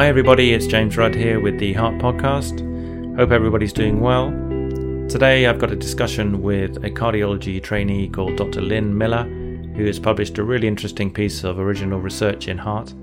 [0.00, 2.60] Hi, everybody, it's James Rudd here with the Heart Podcast.
[3.18, 4.30] Hope everybody's doing well.
[5.10, 8.62] Today, I've got a discussion with a cardiology trainee called Dr.
[8.62, 12.94] Lynne Millar, who has published a really interesting piece of original research in heart,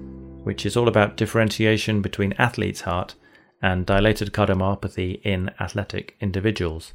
[0.43, 3.13] which is all about differentiation between athlete's heart
[3.61, 6.93] and dilated cardiomyopathy in athletic individuals.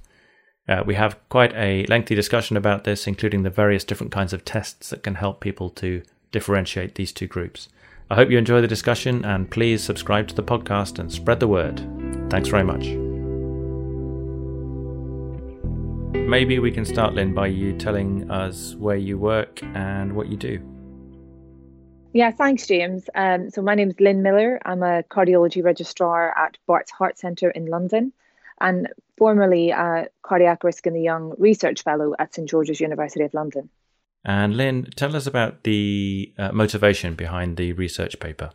[0.69, 4.45] Uh, we have quite a lengthy discussion about this, including the various different kinds of
[4.45, 7.69] tests that can help people to differentiate these two groups.
[8.11, 11.49] I hope you enjoy the discussion and please subscribe to the podcast and spread the
[11.49, 11.79] word.
[12.29, 12.89] Thanks very much.
[16.29, 20.37] Maybe we can start, Lynne, by you telling us where you work and what you
[20.37, 20.61] do.
[22.13, 23.09] Yeah, thanks, James.
[23.15, 24.61] Um, so, my name is Lynne Millar.
[24.65, 28.13] I'm a cardiology registrar at Bart's Heart Centre in London
[28.61, 33.33] and formerly a cardiac risk in the young research fellow at St George's University of
[33.35, 33.71] London.
[34.25, 38.51] And Lynne, tell us about the uh, motivation behind the research paper.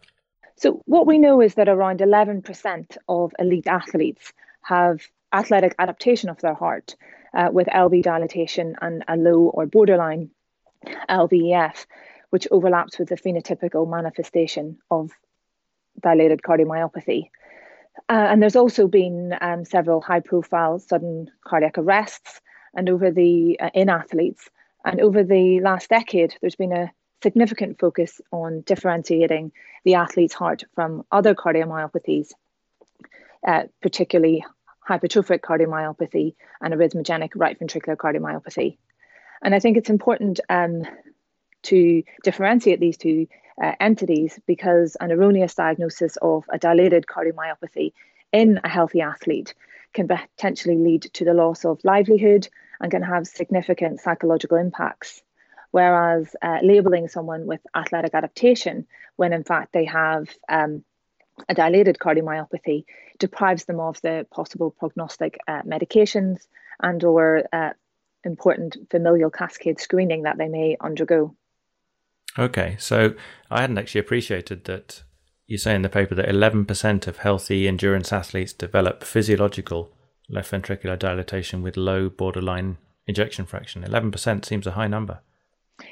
[0.56, 5.02] So, what we know is that around 11% of elite athletes have
[5.34, 6.96] athletic adaptation of their heart
[7.34, 10.30] uh, with LV dilatation and a low or borderline
[11.10, 11.86] LVEF,
[12.30, 15.12] which overlaps with the phenotypical manifestation of
[16.02, 17.30] dilated cardiomyopathy.
[18.10, 22.42] Uh, and there's also been um, several high profile sudden cardiac arrests
[22.74, 24.50] and over the uh, in athletes
[24.88, 29.52] and over the last decade, there's been a significant focus on differentiating
[29.84, 32.32] the athlete's heart from other cardiomyopathies,
[33.46, 34.46] uh, particularly
[34.88, 38.78] hypertrophic cardiomyopathy and arrhythmogenic right ventricular cardiomyopathy.
[39.44, 40.84] And I think it's important um,
[41.64, 43.28] to differentiate these two
[43.62, 47.92] uh, entities because an erroneous diagnosis of a dilated cardiomyopathy
[48.32, 49.54] in a healthy athlete
[49.98, 52.48] can potentially lead to the loss of livelihood
[52.80, 55.24] and can have significant psychological impacts.
[55.72, 60.84] Whereas uh, labeling someone with athletic adaptation, when in fact they have um,
[61.50, 62.86] a dilated cardiomyopathy,
[63.18, 66.46] deprives them of the possible prognostic uh, medications
[66.80, 67.72] and or uh,
[68.24, 71.36] important familial cascade screening that they may undergo.
[72.38, 73.16] Okay, so
[73.50, 75.02] I hadn't actually appreciated that
[75.48, 79.97] you say in the paper that 11% of healthy endurance athletes develop physiological
[80.30, 82.78] left ventricular dilatation with low borderline
[83.08, 83.84] ejection fraction.
[83.84, 85.20] 11% seems a high number.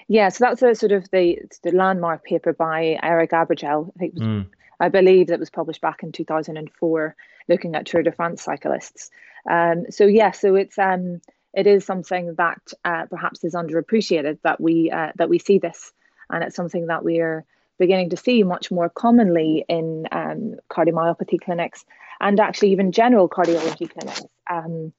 [0.07, 3.91] Yeah, so that's a sort of the the landmark paper by Eric Abergel.
[3.96, 4.47] I think was, mm.
[4.79, 7.16] I believe that was published back in 2004,
[7.47, 9.12] looking at Tour de France cyclists.
[9.50, 11.22] Um, so yeah, so it's um,
[11.53, 15.91] it is something that uh, perhaps is underappreciated that we uh, that we see this,
[16.31, 17.46] and it's something that we are
[17.78, 21.85] beginning to see much more commonly in um, cardiomyopathy clinics
[22.20, 24.24] and actually even general cardiology clinics.
[24.50, 24.94] Um,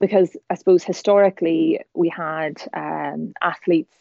[0.00, 3.94] because I suppose historically we had um, athletes,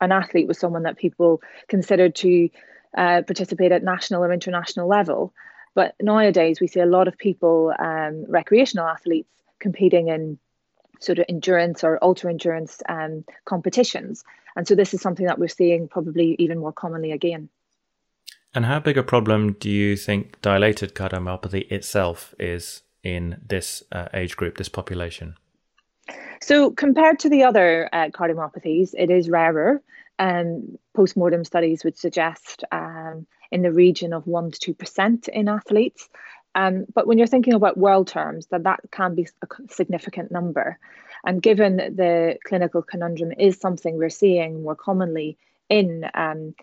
[0.00, 2.50] an athlete was someone that people considered to
[2.96, 5.32] uh, participate at national or international level.
[5.74, 10.38] But nowadays we see a lot of people, um, recreational athletes, competing in
[11.00, 14.24] sort of endurance or ultra endurance um, competitions.
[14.56, 17.48] And so this is something that we're seeing probably even more commonly again.
[18.54, 24.08] And how big a problem do you think dilated cardiomyopathy itself is in this uh,
[24.12, 25.36] age group, this population?
[26.42, 29.82] So, compared to the other uh, cardiomyopathies, it is rarer.
[30.18, 36.08] Um, postmortem studies would suggest um, in the region of 1% to 2% in athletes.
[36.54, 40.78] Um, but when you're thinking about world terms, that that can be a significant number.
[41.24, 46.54] And given the clinical conundrum is something we're seeing more commonly in um,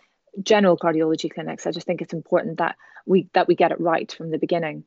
[0.44, 2.75] general cardiology clinics, I just think it's important that
[3.06, 4.84] we that we get it right from the beginning.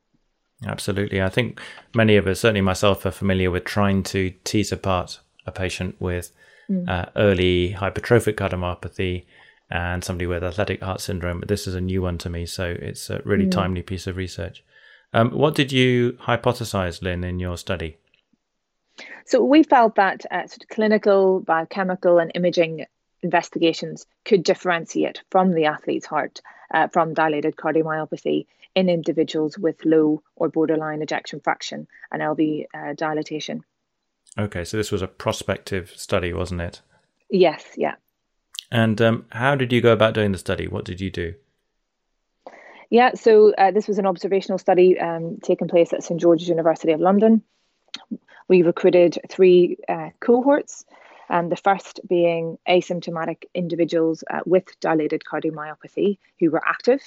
[0.67, 1.23] Absolutely.
[1.23, 1.61] I think
[1.95, 6.33] many of us, certainly myself, are familiar with trying to tease apart a patient with
[6.69, 6.87] mm.
[6.89, 9.25] uh, early hypertrophic cardiomyopathy
[9.71, 11.41] and somebody with athletic heart syndrome.
[11.41, 13.51] But this is a new one to me, so it's a really mm.
[13.51, 14.63] timely piece of research.
[15.13, 17.97] Um, what did you hypothesize, Lynne, in your study?
[19.25, 22.85] So we felt that uh, sort of clinical, biochemical, and imaging
[23.23, 26.41] investigations could differentiate from the athlete's heart
[26.73, 32.93] uh, from dilated cardiomyopathy in individuals with low or borderline ejection fraction and LV uh,
[32.95, 33.65] dilatation.
[34.39, 36.81] Okay, so this was a prospective study, wasn't it?
[37.31, 37.95] Yes, yeah.
[38.71, 40.69] And um, how did you go about doing the study?
[40.69, 41.35] What did you do?
[42.91, 46.93] Yeah, so uh, this was an observational study um, taking place at St George's University
[46.93, 47.43] of London.
[48.49, 50.85] We recruited three uh, cohorts
[51.31, 57.01] um, the first being asymptomatic individuals uh, with dilated cardiomyopathy who were active,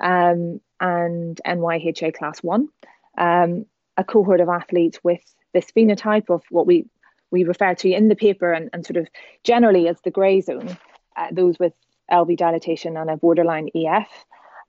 [0.00, 2.68] um, and NYHA class one,
[3.16, 5.22] um, a cohort of athletes with
[5.52, 6.86] this phenotype of what we
[7.30, 9.06] we refer to in the paper and, and sort of
[9.44, 10.76] generally as the grey zone,
[11.16, 11.72] uh, those with
[12.10, 14.08] LV dilatation and a borderline EF,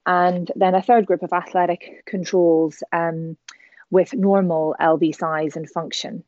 [0.05, 3.35] and then a third group of athletic controls um,
[3.89, 6.23] with normal LV size and function.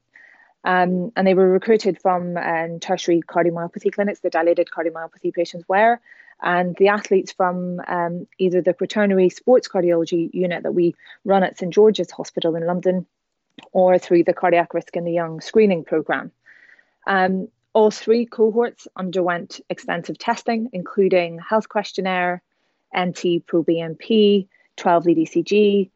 [0.63, 5.99] Um, and they were recruited from um, tertiary cardiomyopathy clinics, the dilated cardiomyopathy patients were,
[6.41, 10.95] and the athletes from um, either the quaternary sports cardiology unit that we
[11.25, 13.05] run at St George's Hospital in London
[13.71, 16.31] or through the Cardiac Risk in the Young screening programme.
[17.05, 22.41] Um, all three cohorts underwent extensive testing, including health questionnaire,
[22.95, 25.89] NT proBNP, 12 lead ECG,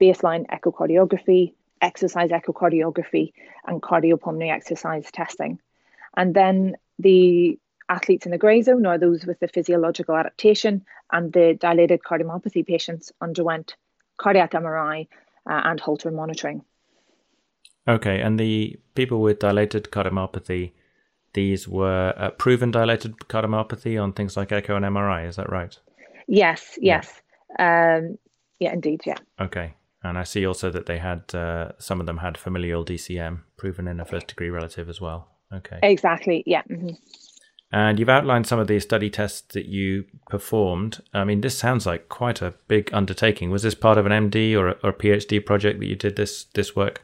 [0.00, 3.32] baseline echocardiography, exercise echocardiography,
[3.66, 5.60] and cardiopulmonary exercise testing.
[6.16, 7.58] And then the
[7.88, 12.66] athletes in the grey zone, or those with the physiological adaptation, and the dilated cardiomyopathy
[12.66, 13.76] patients underwent
[14.16, 15.06] cardiac MRI
[15.48, 16.62] uh, and Holter monitoring.
[17.86, 20.72] Okay, and the people with dilated cardiomyopathy,
[21.34, 25.78] these were uh, proven dilated cardiomyopathy on things like echo and MRI, is that right?
[26.26, 27.20] Yes, yes.
[27.58, 28.18] Yeah, um,
[28.58, 29.18] yeah indeed, yeah.
[29.38, 29.74] Okay.
[30.04, 33.88] And I see also that they had, uh, some of them had familial DCM proven
[33.88, 35.28] in a first degree relative as well.
[35.52, 35.78] Okay.
[35.82, 36.62] Exactly, yeah.
[36.70, 36.90] Mm-hmm.
[37.72, 41.02] And you've outlined some of the study tests that you performed.
[41.12, 43.50] I mean, this sounds like quite a big undertaking.
[43.50, 46.44] Was this part of an MD or a, or PhD project that you did this
[46.54, 47.02] this work?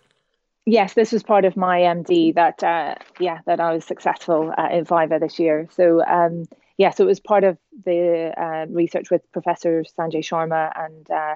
[0.66, 4.68] Yes, this was part of my MD that uh, yeah that I was successful uh,
[4.70, 5.66] in viva this year.
[5.72, 6.46] So um,
[6.78, 11.34] yeah, so it was part of the uh, research with Professor Sanjay Sharma and uh,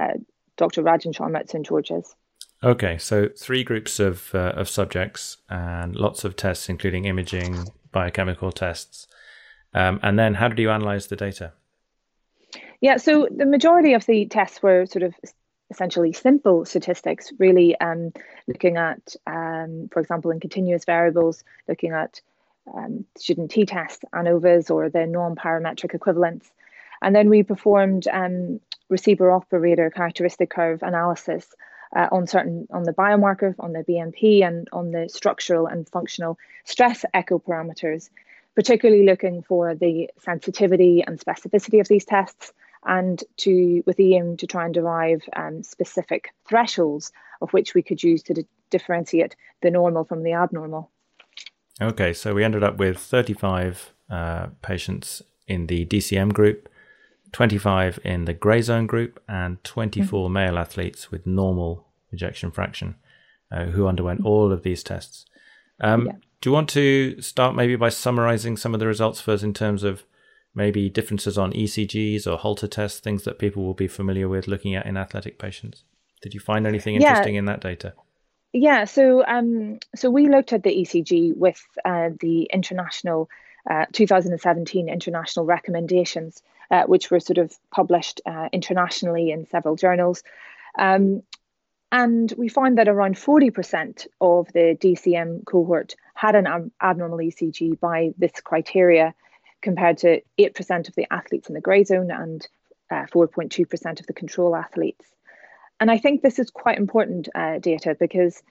[0.00, 0.14] uh,
[0.62, 0.84] Dr.
[0.84, 2.14] Rajan Sharma at St George's.
[2.62, 8.52] Okay, so three groups of uh, of subjects and lots of tests, including imaging, biochemical
[8.52, 9.08] tests.
[9.74, 11.52] Um, and then how did you analyze the data?
[12.80, 15.14] Yeah, so the majority of the tests were sort of
[15.72, 18.12] essentially simple statistics, really um,
[18.46, 22.20] looking at, um, for example, in continuous variables, looking at
[22.76, 26.52] um, student t tests, ANOVAs or the non parametric equivalents.
[27.00, 31.46] And then we performed um, receiver operator characteristic curve analysis
[31.94, 36.38] uh, on certain on the biomarker, on the BNP, and on the structural and functional
[36.64, 38.08] stress echo parameters,
[38.54, 42.52] particularly looking for the sensitivity and specificity of these tests,
[42.84, 47.82] and to with the aim to try and derive um, specific thresholds of which we
[47.82, 50.90] could use to di- differentiate the normal from the abnormal.
[51.80, 56.68] Okay, so we ended up with 35 uh, patients in the DCM group
[57.32, 60.32] 25 in the grey zone group, and 24 mm-hmm.
[60.32, 62.96] male athletes with normal ejection fraction
[63.50, 64.28] uh, who underwent mm-hmm.
[64.28, 65.26] all of these tests.
[65.80, 66.12] Um, yeah.
[66.40, 69.84] Do you want to start maybe by summarizing some of the results first in terms
[69.84, 70.04] of
[70.54, 74.74] maybe differences on ECGs or Holter tests, things that people will be familiar with looking
[74.74, 75.84] at in athletic patients?
[76.20, 77.38] Did you find anything interesting yeah.
[77.38, 77.94] in that data?
[78.52, 83.30] Yeah, so um, so we looked at the ECG with uh, the international
[83.70, 86.42] uh, 2017 international recommendations
[86.72, 90.22] uh, which were sort of published uh, internationally in several journals.
[90.78, 91.22] Um,
[91.92, 97.78] and we found that around 40% of the DCM cohort had an ab- abnormal ECG
[97.78, 99.14] by this criteria,
[99.60, 102.48] compared to 8% of the athletes in the grey zone and
[102.90, 105.04] 4.2% uh, of the control athletes.
[105.78, 108.42] And I think this is quite important uh, data because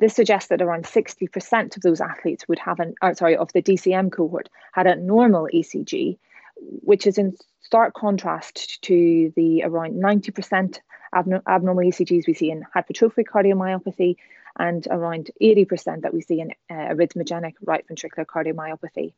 [0.00, 3.62] this suggests that around 60% of those athletes would have an, or sorry, of the
[3.62, 6.18] DCM cohort had a normal ECG,
[6.56, 10.78] which is in stark contrast to the around 90%
[11.14, 14.16] abnormal ECGs we see in hypertrophic cardiomyopathy
[14.58, 19.12] and around 80% that we see in uh, arrhythmogenic right ventricular cardiomyopathy.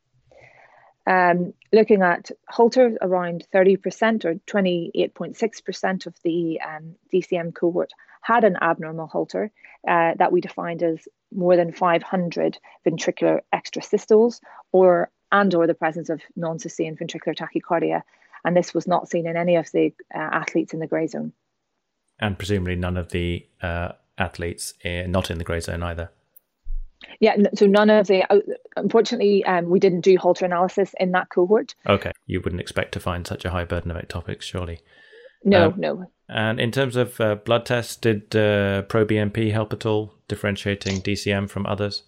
[1.09, 8.57] Um, looking at Holter, around 30% or 28.6% of the um, DCM cohort had an
[8.61, 9.51] abnormal Holter
[9.87, 14.39] uh, that we defined as more than 500 ventricular extrasystoles
[14.71, 18.03] or and or the presence of non-sustained ventricular tachycardia.
[18.45, 21.33] And this was not seen in any of the uh, athletes in the grey zone.
[22.19, 26.11] And presumably none of the uh, athletes in, not in the grey zone either.
[27.19, 28.23] Yeah, so none of the.
[28.31, 28.39] Uh,
[28.75, 31.75] unfortunately, um, we didn't do Holter analysis in that cohort.
[31.87, 34.81] Okay, you wouldn't expect to find such a high burden of ectopics, surely.
[35.43, 36.11] No, um, no.
[36.27, 41.49] And in terms of uh, blood tests, did uh, ProBNP help at all, differentiating DCM
[41.49, 42.03] from others?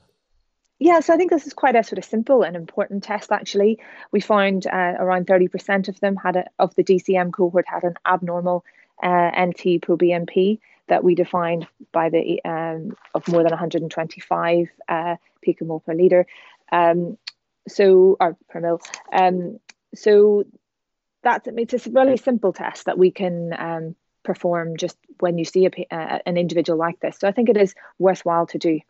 [0.80, 3.32] Yeah, so I think this is quite a sort of simple and important test.
[3.32, 3.80] Actually,
[4.12, 7.84] we found uh, around thirty percent of them had a, of the DCM cohort had
[7.84, 8.66] an abnormal
[9.04, 10.60] uh, NT proBNP
[10.92, 16.28] that we defined by the um, of more than 125 uh, picomole per liter.
[16.70, 17.18] Um,
[17.66, 18.82] so or per mil.
[19.14, 19.58] Um,
[19.96, 20.44] so
[21.24, 25.66] that's it's a really simple test that we can um, perform just when you see
[25.66, 27.18] a, an individual like this.
[27.20, 28.82] So I think it is worthwhile to do.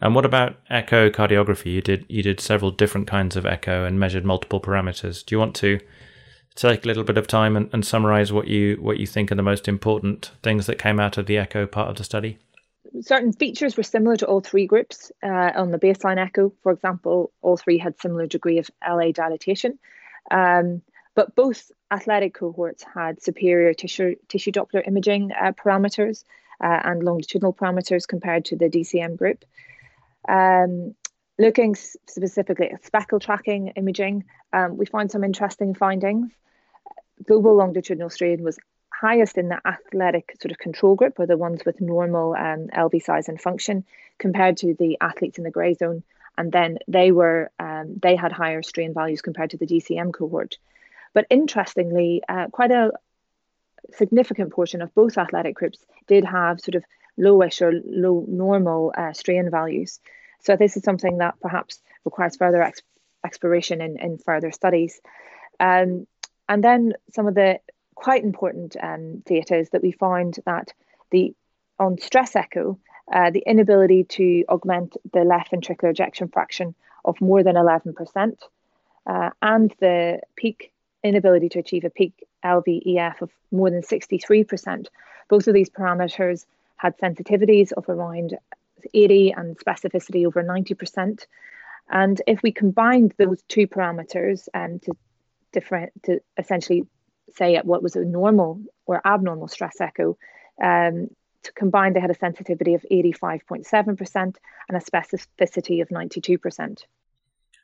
[0.00, 1.66] And what about echocardiography?
[1.66, 5.22] You did you did several different kinds of echo and measured multiple parameters.
[5.22, 5.80] Do you want to
[6.54, 9.36] take a little bit of time and, and summarize what you what you think are
[9.36, 12.38] the most important things that came out of the echo part of the study?
[13.00, 15.10] certain features were similar to all three groups.
[15.22, 19.78] Uh, on the baseline echo, for example, all three had similar degree of LA dilatation.
[20.30, 20.82] Um,
[21.14, 26.24] but both athletic cohorts had superior tissue, tissue Doppler imaging uh, parameters
[26.62, 29.44] uh, and longitudinal parameters compared to the DCM group.
[30.28, 30.94] Um,
[31.38, 36.30] looking specifically at speckle tracking imaging, um, we found some interesting findings.
[37.26, 38.58] Global longitudinal strain was
[38.92, 43.02] highest in the athletic sort of control group, or the ones with normal um, LV
[43.02, 43.84] size and function,
[44.18, 46.02] compared to the athletes in the grey zone.
[46.38, 50.56] And then they were um, they had higher strain values compared to the DCM cohort.
[51.12, 52.92] But interestingly, uh, quite a
[53.94, 56.84] significant portion of both athletic groups did have sort of
[57.18, 60.00] lowish or low normal uh, strain values.
[60.40, 62.82] So this is something that perhaps requires further ex-
[63.24, 65.00] exploration in, in further studies.
[65.60, 66.06] Um,
[66.52, 67.60] and then some of the
[67.94, 70.74] quite important um, data is that we found that
[71.10, 71.34] the
[71.78, 72.78] on stress echo,
[73.10, 76.74] uh, the inability to augment the left ventricular ejection fraction
[77.06, 78.36] of more than 11%,
[79.06, 82.12] uh, and the peak inability to achieve a peak
[82.44, 84.88] LVEF of more than 63%.
[85.30, 86.44] Both of these parameters
[86.76, 88.36] had sensitivities of around
[88.92, 91.24] 80 and specificity over 90%.
[91.88, 94.94] And if we combined those two parameters um, to
[95.52, 96.86] different to essentially
[97.30, 100.16] say at what was a normal or abnormal stress echo.
[100.62, 101.08] Um,
[101.44, 104.36] to combine, they had a sensitivity of 85.7% and
[104.70, 106.84] a specificity of 92%.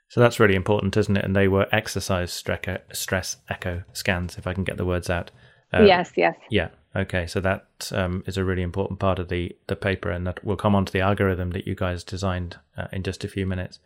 [0.09, 1.25] So that's really important, isn't it?
[1.25, 5.31] And they were exercise stress echo scans, if I can get the words out.
[5.73, 6.35] Uh, yes, yes.
[6.51, 6.71] Yeah.
[6.97, 7.27] Okay.
[7.27, 10.57] So that um, is a really important part of the the paper, and that will
[10.57, 13.81] come onto the algorithm that you guys designed uh, in just a few minutes.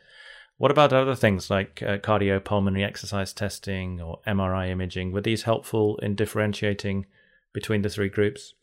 [0.58, 5.12] What about other things like uh, cardiopulmonary exercise testing or MRI imaging?
[5.12, 7.06] Were these helpful in differentiating
[7.52, 8.54] between the three groups?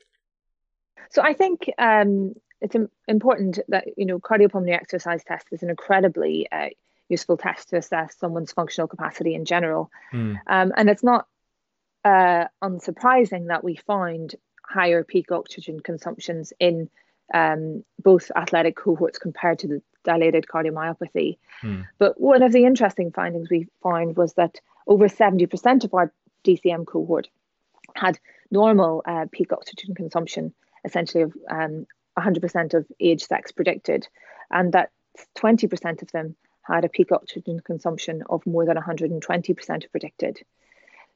[1.09, 2.75] So I think um, it's
[3.07, 6.69] important that you know cardiopulmonary exercise test is an incredibly uh,
[7.09, 10.39] useful test to assess someone's functional capacity in general, mm.
[10.47, 11.27] um, and it's not
[12.05, 16.89] uh, unsurprising that we find higher peak oxygen consumptions in
[17.33, 21.37] um, both athletic cohorts compared to the dilated cardiomyopathy.
[21.61, 21.81] Hmm.
[21.97, 26.11] But one of the interesting findings we found was that over 70% of our
[26.43, 27.29] DCM cohort
[27.95, 28.19] had
[28.51, 30.53] normal uh, peak oxygen consumption,
[30.85, 31.85] essentially of um,
[32.17, 34.07] 100% of age sex predicted,
[34.51, 34.91] and that
[35.37, 40.39] 20% of them had a peak oxygen consumption of more than 120% of predicted.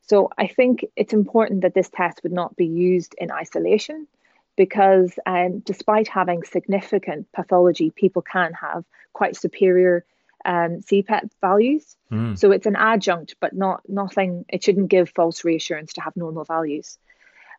[0.02, 4.08] So I think it's important that this test would not be used in isolation
[4.56, 8.84] because um, despite having significant pathology, people can have
[9.14, 10.06] quite superior
[10.46, 11.96] um, CPET values.
[12.12, 12.38] Mm.
[12.38, 14.46] So it's an adjunct, but not nothing.
[14.50, 16.98] It shouldn't give false reassurance to have normal values.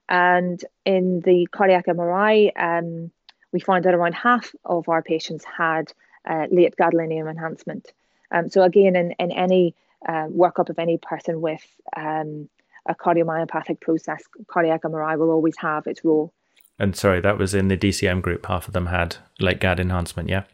[0.08, 3.10] And in the cardiac MRI, um,
[3.52, 5.92] we found that around half of our patients had
[6.28, 7.92] uh, late gadolinium enhancement.
[8.30, 9.74] Um, so again, in, in any
[10.06, 11.64] uh, workup of any person with
[11.96, 12.48] um,
[12.86, 16.32] a cardiomyopathic process, cardiac MRI will always have its role.
[16.78, 18.47] And sorry, that was in the DCM group.
[18.47, 20.45] Half of them had late GAD enhancement, yeah?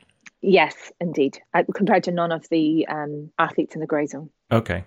[0.42, 1.38] Yes, indeed,
[1.74, 4.30] compared to none of the um, athletes in the grey zone.
[4.50, 4.84] Okay.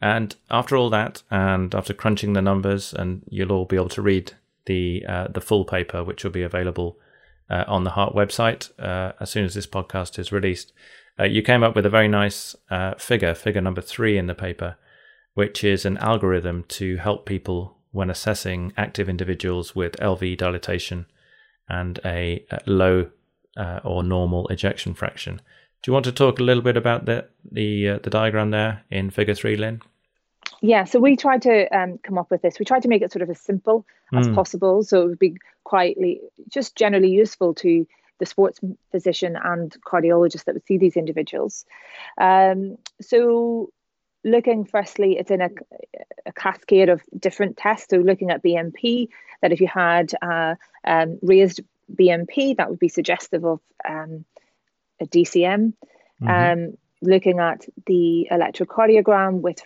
[0.00, 4.02] And after all that, and after crunching the numbers, and you'll all be able to
[4.02, 4.32] read
[4.66, 6.98] the uh, the full paper, which will be available
[7.48, 10.72] uh, on the Heart website uh, as soon as this podcast is released.
[11.18, 14.34] Uh, you came up with a very nice uh, figure, figure number three in the
[14.34, 14.76] paper,
[15.34, 21.06] which is an algorithm to help people when assessing active individuals with LV dilatation
[21.68, 23.08] and a, low
[23.56, 25.40] uh, or normal ejection fraction.
[25.82, 28.82] Do you want to talk a little bit about the the, uh, the diagram there
[28.90, 29.80] in Figure Three, Lynne?
[30.60, 32.58] Yeah, so we tried to um, come up with this.
[32.58, 34.34] We tried to make it sort of as simple as mm.
[34.34, 37.86] possible, so it would be quietly, just generally useful to
[38.18, 38.60] the sports
[38.90, 41.64] physician and cardiologist that would see these individuals.
[42.18, 43.70] Um, so
[44.24, 45.50] looking firstly, it's in a,
[46.26, 47.88] a, cascade of different tests.
[47.90, 49.08] So looking at BNP,
[49.42, 50.54] that if you had uh,
[50.84, 51.60] um, raised
[51.94, 54.24] BNP, that would be suggestive of um,
[55.00, 55.74] a DCM.
[56.22, 56.28] Mm-hmm.
[56.28, 59.60] Um, looking at the electrocardiogram with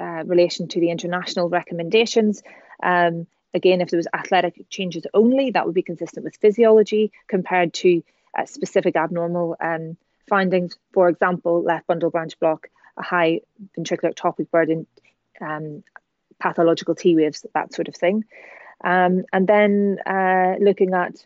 [0.00, 2.42] uh, relation to the international recommendations.
[2.82, 7.72] Um, again, if there was athletic changes only, that would be consistent with physiology compared
[7.74, 8.02] to
[8.36, 9.96] uh, specific abnormal um,
[10.28, 10.76] findings.
[10.92, 13.40] For example, left bundle branch block a high
[13.78, 14.86] ventricular ectopic burden,
[15.40, 15.82] um,
[16.38, 18.24] pathological T waves, that sort of thing.
[18.82, 21.24] Um, and then uh, looking at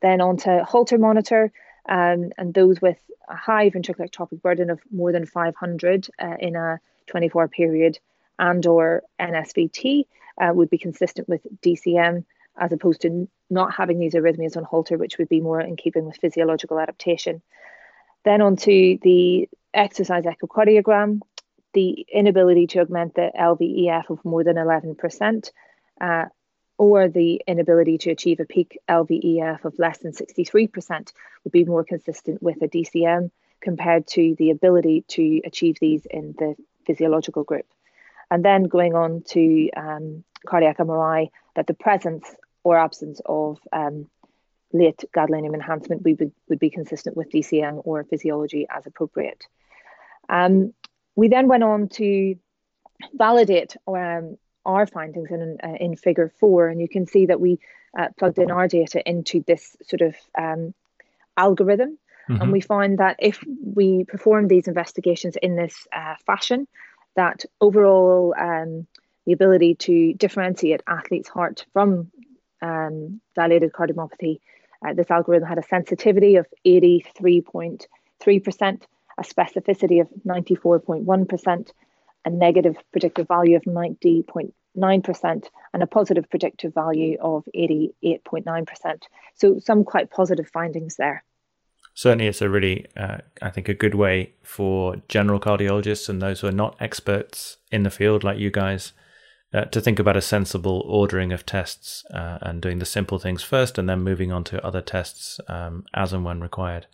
[0.00, 1.52] then onto Holter monitor
[1.88, 6.56] um, and those with a high ventricular ectopic burden of more than 500 uh, in
[6.56, 7.98] a 24 period
[8.38, 10.06] and or NSVT
[10.40, 12.24] uh, would be consistent with DCM
[12.58, 16.04] as opposed to not having these arrhythmias on Holter, which would be more in keeping
[16.04, 17.42] with physiological adaptation.
[18.24, 21.20] Then onto the exercise echocardiogram,
[21.74, 25.50] the inability to augment the LVEF of more than 11%,
[26.00, 26.24] uh,
[26.78, 31.12] or the inability to achieve a peak LVEF of less than 63%
[31.44, 36.34] would be more consistent with a DCM compared to the ability to achieve these in
[36.38, 36.54] the
[36.86, 37.66] physiological group.
[38.30, 44.08] And then going on to um, cardiac MRI, that the presence or absence of um,
[44.74, 49.46] late gadolinium enhancement we would, would be consistent with DCM or physiology as appropriate.
[50.28, 50.74] Um,
[51.16, 52.34] we then went on to
[53.14, 57.58] validate um, our findings in, uh, in figure four, and you can see that we
[57.98, 60.74] uh, plugged in our data into this sort of um,
[61.36, 61.98] algorithm.
[62.28, 62.42] Mm-hmm.
[62.42, 66.66] And we find that if we perform these investigations in this uh, fashion,
[67.16, 68.86] that overall um,
[69.26, 72.10] the ability to differentiate athlete's heart from
[72.62, 74.40] um, dilated cardiomyopathy,
[74.84, 78.82] uh, this algorithm had a sensitivity of 83.3%,
[79.18, 81.70] a specificity of 94.1%,
[82.24, 89.02] a negative predictive value of 90.9%, and a positive predictive value of 88.9%.
[89.34, 91.24] So, some quite positive findings there.
[91.94, 96.40] Certainly, it's a really, uh, I think, a good way for general cardiologists and those
[96.40, 98.92] who are not experts in the field like you guys
[99.54, 103.42] uh, to think about a sensible ordering of tests uh, and doing the simple things
[103.42, 106.86] first and then moving on to other tests um, as and when required.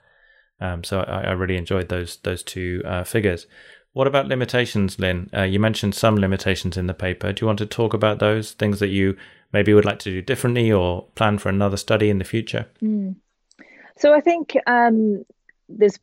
[0.60, 3.46] Um, so I, I, really enjoyed those those two uh, figures.
[3.94, 5.30] What about limitations, Lynne?
[5.34, 7.32] Uh, you mentioned some limitations in the paper.
[7.32, 9.16] Do you want to talk about those things that you
[9.54, 12.66] maybe would like to do differently or plan for another study in the future?
[12.82, 13.16] Mm.
[13.96, 15.24] So I think um,
[15.68, 15.98] this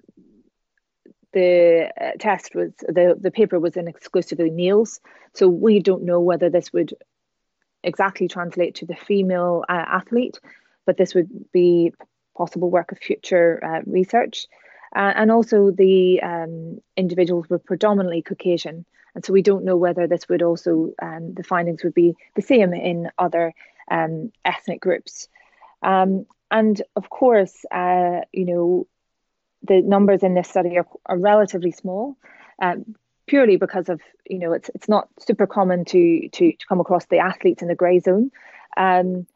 [1.34, 5.00] the uh, test was the the paper was in exclusively males,
[5.34, 6.94] so we don't know whether this would
[7.84, 10.40] exactly translate to the female uh, athlete,
[10.86, 11.94] but this would be
[12.36, 14.48] possible work of future uh, research.
[14.96, 20.08] Uh, and also, the um, individuals were predominantly Caucasian, and so we don't know whether
[20.08, 23.54] this would also um, the findings would be the same in other
[23.92, 25.28] um, ethnic groups.
[25.82, 28.88] Um, and of course, uh, you know,
[29.68, 32.18] the numbers in this study are, are relatively small,
[32.62, 32.96] um,
[33.28, 37.06] purely because of you know it's it's not super common to to, to come across
[37.06, 38.32] the athletes in the grey zone.
[38.78, 39.28] Um,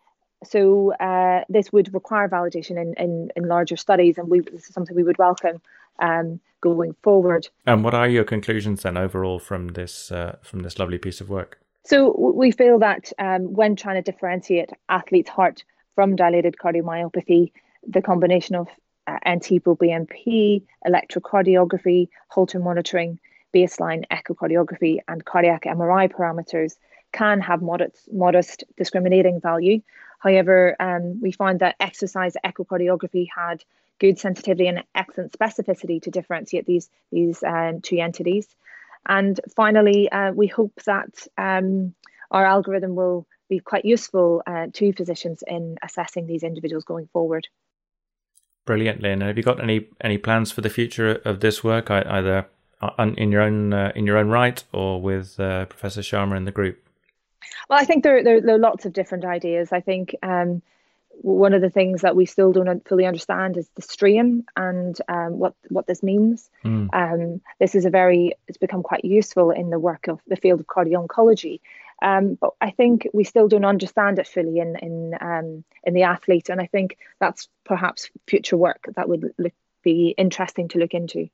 [0.44, 4.74] so uh, this would require validation in, in, in larger studies, and we, this is
[4.74, 5.62] something we would welcome
[6.00, 7.48] um, going forward.
[7.68, 11.30] And what are your conclusions then overall from this uh, from this lovely piece of
[11.30, 11.60] work?
[11.84, 15.64] So we feel that um, when trying to differentiate athletes' heart
[15.96, 17.52] from dilated cardiomyopathy,
[17.88, 18.68] the combination of
[19.26, 23.20] uh, NT-proBNP, electrocardiography, Holter monitoring,
[23.54, 26.76] baseline echocardiography, and cardiac MRI parameters
[27.12, 29.82] can have modest, modest discriminating value.
[30.20, 33.64] However, um, we found that exercise echocardiography had
[34.00, 38.48] good sensitivity and excellent specificity to differentiate these, these uh, two entities.
[39.06, 41.94] And finally, uh, we hope that um,
[42.30, 47.48] our algorithm will be quite useful uh, to physicians in assessing these individuals going forward.
[48.66, 49.22] Brilliant, Lynne.
[49.22, 52.48] Have you got any any plans for the future of this work, either
[53.00, 56.52] in your own uh, in your own right or with uh, Professor Sharma and the
[56.52, 56.80] group?
[57.70, 59.72] Well, I think there, there, there are lots of different ideas.
[59.72, 60.62] I think um,
[61.10, 65.40] one of the things that we still don't fully understand is the strain and um,
[65.40, 66.50] what what this means.
[66.64, 66.90] Mm.
[66.94, 70.60] Um, this is a very it's become quite useful in the work of the field
[70.60, 71.62] of cardio oncology
[72.02, 76.04] um, but I think we still don't understand it fully in in um, in the
[76.04, 80.94] athlete, and I think that's perhaps future work that would look, be interesting to look
[80.94, 81.28] into.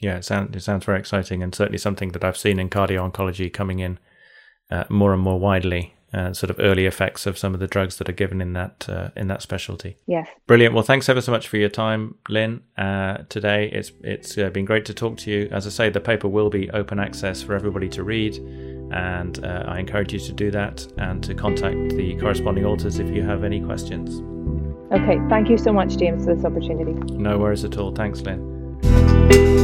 [0.00, 3.10] Yeah, it sounds it sounds very exciting, and certainly something that I've seen in cardio
[3.10, 3.98] oncology coming in
[4.70, 7.96] uh, more and more widely uh, sort of early effects of some of the drugs
[7.96, 9.96] that are given in that uh, in that specialty.
[10.06, 10.28] Yes.
[10.46, 10.74] Brilliant.
[10.74, 12.62] Well, thanks ever so much for your time, Lynne.
[12.76, 15.48] Uh, today, it's it's uh, been great to talk to you.
[15.50, 18.34] As I say, the paper will be open access for everybody to read,
[18.92, 23.08] and uh, I encourage you to do that and to contact the corresponding authors if
[23.08, 24.20] you have any questions.
[24.92, 25.18] Okay.
[25.28, 26.92] Thank you so much, James, for this opportunity.
[27.14, 27.92] No worries at all.
[27.92, 29.61] Thanks, Lynne.